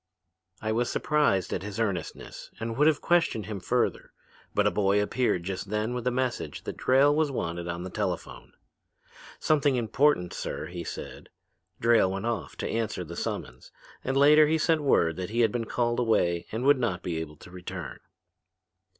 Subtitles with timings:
[0.63, 4.11] "I was surprised at his earnestness and would have questioned him further.
[4.55, 7.89] But a boy appeared just then with a message that Drayle was wanted at the
[7.91, 8.53] telephone.
[9.37, 11.29] "Something important, sir," he said.
[11.79, 13.71] Drayle went off to answer the summons
[14.03, 17.17] and later he sent word that he had been called away and would not be
[17.19, 17.99] able to return.